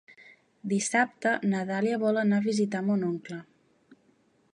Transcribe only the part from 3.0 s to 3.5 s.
oncle.